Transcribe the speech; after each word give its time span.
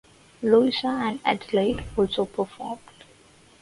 Louisa 0.41 0.87
and 0.87 1.19
Adelaide 1.23 1.83
also 1.95 2.25
performed. 2.25 2.79